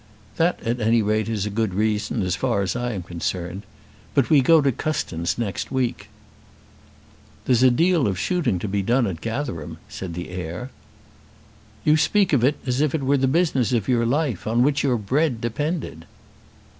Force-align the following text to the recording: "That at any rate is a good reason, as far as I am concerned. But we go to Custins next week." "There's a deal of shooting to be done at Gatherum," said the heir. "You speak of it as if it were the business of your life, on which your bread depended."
"That 0.37 0.59
at 0.65 0.81
any 0.81 1.03
rate 1.03 1.29
is 1.29 1.45
a 1.45 1.51
good 1.51 1.75
reason, 1.75 2.23
as 2.23 2.35
far 2.35 2.63
as 2.63 2.75
I 2.75 2.93
am 2.93 3.03
concerned. 3.03 3.61
But 4.15 4.31
we 4.31 4.41
go 4.41 4.59
to 4.59 4.71
Custins 4.71 5.37
next 5.37 5.71
week." 5.71 6.09
"There's 7.45 7.61
a 7.61 7.69
deal 7.69 8.07
of 8.07 8.17
shooting 8.17 8.57
to 8.57 8.67
be 8.67 8.81
done 8.81 9.05
at 9.05 9.21
Gatherum," 9.21 9.77
said 9.89 10.15
the 10.15 10.29
heir. 10.29 10.71
"You 11.85 11.97
speak 11.97 12.33
of 12.33 12.43
it 12.43 12.55
as 12.65 12.81
if 12.81 12.95
it 12.95 13.03
were 13.03 13.17
the 13.17 13.27
business 13.27 13.73
of 13.73 13.87
your 13.87 14.07
life, 14.07 14.47
on 14.47 14.63
which 14.63 14.81
your 14.81 14.97
bread 14.97 15.39
depended." 15.39 16.05